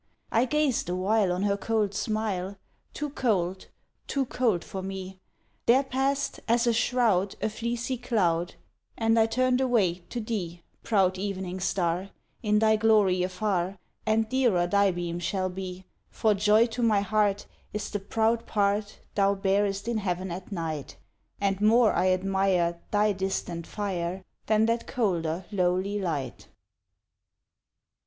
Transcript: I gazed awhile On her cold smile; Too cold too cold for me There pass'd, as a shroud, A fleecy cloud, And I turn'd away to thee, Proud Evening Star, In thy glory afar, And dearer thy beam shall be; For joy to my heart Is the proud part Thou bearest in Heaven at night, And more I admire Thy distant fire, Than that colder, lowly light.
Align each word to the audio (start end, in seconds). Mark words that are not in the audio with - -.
I 0.31 0.45
gazed 0.45 0.89
awhile 0.89 1.31
On 1.31 1.43
her 1.43 1.55
cold 1.55 1.93
smile; 1.93 2.57
Too 2.91 3.11
cold 3.11 3.67
too 4.07 4.25
cold 4.25 4.63
for 4.63 4.81
me 4.81 5.19
There 5.67 5.83
pass'd, 5.83 6.39
as 6.47 6.65
a 6.65 6.73
shroud, 6.73 7.35
A 7.39 7.49
fleecy 7.49 7.97
cloud, 7.99 8.55
And 8.97 9.19
I 9.19 9.27
turn'd 9.27 9.61
away 9.61 9.99
to 10.09 10.19
thee, 10.19 10.63
Proud 10.81 11.19
Evening 11.19 11.59
Star, 11.59 12.09
In 12.41 12.57
thy 12.57 12.77
glory 12.77 13.21
afar, 13.21 13.77
And 14.03 14.27
dearer 14.27 14.65
thy 14.65 14.89
beam 14.89 15.19
shall 15.19 15.49
be; 15.49 15.85
For 16.09 16.33
joy 16.33 16.65
to 16.65 16.81
my 16.81 17.01
heart 17.01 17.45
Is 17.71 17.91
the 17.91 17.99
proud 17.99 18.47
part 18.47 19.01
Thou 19.13 19.35
bearest 19.35 19.87
in 19.87 19.99
Heaven 19.99 20.31
at 20.31 20.51
night, 20.51 20.97
And 21.39 21.61
more 21.61 21.93
I 21.93 22.07
admire 22.07 22.79
Thy 22.89 23.11
distant 23.11 23.67
fire, 23.67 24.23
Than 24.47 24.65
that 24.65 24.87
colder, 24.87 25.45
lowly 25.51 25.99
light. 25.99 26.47